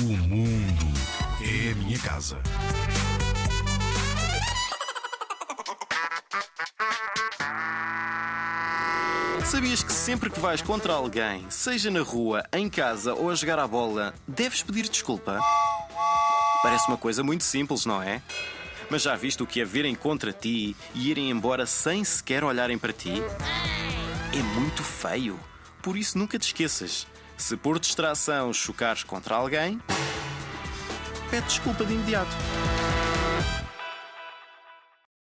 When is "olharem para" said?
22.44-22.92